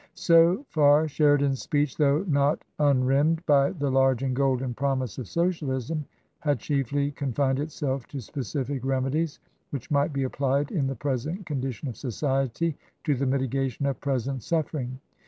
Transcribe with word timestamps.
So 0.15 0.65
far 0.67 1.07
Sheridan's 1.07 1.61
speech, 1.61 1.95
though 1.95 2.25
not 2.27 2.65
unrimmed 2.79 3.45
by 3.45 3.69
the 3.69 3.91
large 3.91 4.23
and 4.23 4.35
golden 4.35 4.73
promise 4.73 5.19
of 5.19 5.27
Socialism, 5.27 6.05
had 6.39 6.57
chiefly 6.59 7.11
con 7.11 7.33
fined 7.33 7.59
itself 7.59 8.07
to 8.07 8.19
specific 8.19 8.83
remedies 8.83 9.39
which 9.69 9.91
might 9.91 10.11
be 10.11 10.23
applied 10.23 10.71
in 10.71 10.87
the 10.87 10.95
present 10.95 11.45
condition 11.45 11.87
of 11.87 11.95
society 11.97 12.75
to 13.03 13.13
the 13.13 13.27
mitigation 13.27 13.85
of 13.85 14.01
present 14.01 14.41
suffering. 14.41 14.99